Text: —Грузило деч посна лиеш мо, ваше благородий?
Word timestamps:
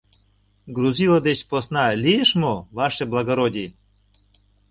—Грузило 0.75 1.17
деч 1.27 1.39
посна 1.49 1.85
лиеш 2.03 2.29
мо, 2.41 2.53
ваше 2.77 3.03
благородий? 3.11 3.69